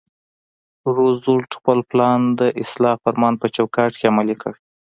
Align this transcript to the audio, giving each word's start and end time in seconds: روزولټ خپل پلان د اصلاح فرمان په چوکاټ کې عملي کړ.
روزولټ 0.97 1.51
خپل 1.59 1.77
پلان 1.89 2.21
د 2.39 2.41
اصلاح 2.63 2.95
فرمان 3.03 3.33
په 3.41 3.47
چوکاټ 3.55 3.91
کې 3.99 4.09
عملي 4.11 4.35
کړ. 4.41 4.53